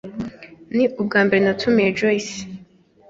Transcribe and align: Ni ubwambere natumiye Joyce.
Ni 0.75 0.83
ubwambere 0.99 1.39
natumiye 1.41 1.89
Joyce. 1.97 2.37